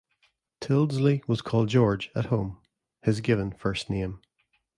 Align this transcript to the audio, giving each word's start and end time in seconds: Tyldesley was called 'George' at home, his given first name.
Tyldesley 0.61 1.21
was 1.27 1.43
called 1.43 1.69
'George' 1.69 2.09
at 2.15 2.25
home, 2.33 2.59
his 3.03 3.21
given 3.21 3.51
first 3.51 3.87
name. 3.87 4.19